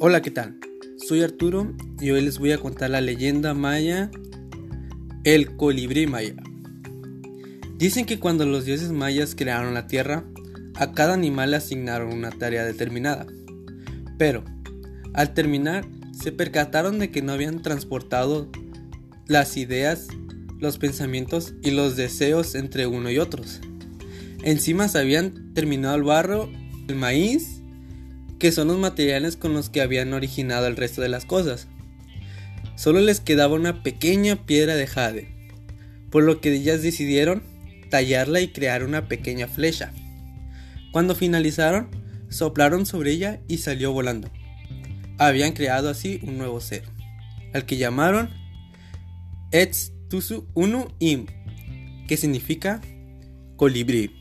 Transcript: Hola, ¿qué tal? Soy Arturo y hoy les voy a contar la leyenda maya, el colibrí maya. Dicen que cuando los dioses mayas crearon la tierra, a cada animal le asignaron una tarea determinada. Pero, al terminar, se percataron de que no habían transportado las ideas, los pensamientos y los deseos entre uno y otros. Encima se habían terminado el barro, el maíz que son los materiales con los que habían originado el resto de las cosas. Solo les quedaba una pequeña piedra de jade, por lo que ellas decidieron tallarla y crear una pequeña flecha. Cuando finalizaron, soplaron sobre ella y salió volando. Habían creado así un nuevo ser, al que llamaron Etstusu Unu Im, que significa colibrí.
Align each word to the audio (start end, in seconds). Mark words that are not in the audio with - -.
Hola, 0.00 0.22
¿qué 0.22 0.30
tal? 0.30 0.60
Soy 0.96 1.22
Arturo 1.22 1.74
y 2.00 2.12
hoy 2.12 2.20
les 2.20 2.38
voy 2.38 2.52
a 2.52 2.58
contar 2.58 2.90
la 2.90 3.00
leyenda 3.00 3.52
maya, 3.52 4.12
el 5.24 5.56
colibrí 5.56 6.06
maya. 6.06 6.36
Dicen 7.78 8.06
que 8.06 8.20
cuando 8.20 8.46
los 8.46 8.64
dioses 8.64 8.92
mayas 8.92 9.34
crearon 9.34 9.74
la 9.74 9.88
tierra, 9.88 10.22
a 10.76 10.92
cada 10.92 11.14
animal 11.14 11.50
le 11.50 11.56
asignaron 11.56 12.12
una 12.12 12.30
tarea 12.30 12.64
determinada. 12.64 13.26
Pero, 14.18 14.44
al 15.14 15.34
terminar, 15.34 15.84
se 16.12 16.30
percataron 16.30 17.00
de 17.00 17.10
que 17.10 17.20
no 17.20 17.32
habían 17.32 17.60
transportado 17.62 18.48
las 19.26 19.56
ideas, 19.56 20.06
los 20.60 20.78
pensamientos 20.78 21.54
y 21.60 21.72
los 21.72 21.96
deseos 21.96 22.54
entre 22.54 22.86
uno 22.86 23.10
y 23.10 23.18
otros. 23.18 23.60
Encima 24.44 24.86
se 24.86 25.00
habían 25.00 25.52
terminado 25.54 25.96
el 25.96 26.04
barro, 26.04 26.48
el 26.86 26.94
maíz 26.94 27.57
que 28.38 28.52
son 28.52 28.68
los 28.68 28.78
materiales 28.78 29.36
con 29.36 29.52
los 29.52 29.68
que 29.68 29.80
habían 29.80 30.12
originado 30.12 30.66
el 30.66 30.76
resto 30.76 31.02
de 31.02 31.08
las 31.08 31.24
cosas. 31.24 31.68
Solo 32.76 33.00
les 33.00 33.20
quedaba 33.20 33.54
una 33.54 33.82
pequeña 33.82 34.46
piedra 34.46 34.76
de 34.76 34.86
jade, 34.86 35.28
por 36.10 36.22
lo 36.22 36.40
que 36.40 36.52
ellas 36.52 36.82
decidieron 36.82 37.42
tallarla 37.90 38.40
y 38.40 38.48
crear 38.48 38.84
una 38.84 39.08
pequeña 39.08 39.48
flecha. 39.48 39.92
Cuando 40.92 41.14
finalizaron, 41.14 41.88
soplaron 42.28 42.86
sobre 42.86 43.12
ella 43.12 43.40
y 43.48 43.58
salió 43.58 43.92
volando. 43.92 44.30
Habían 45.18 45.52
creado 45.52 45.88
así 45.88 46.20
un 46.22 46.38
nuevo 46.38 46.60
ser, 46.60 46.84
al 47.52 47.66
que 47.66 47.76
llamaron 47.76 48.30
Etstusu 49.50 50.46
Unu 50.54 50.88
Im, 50.98 51.26
que 52.06 52.16
significa 52.16 52.80
colibrí. 53.56 54.17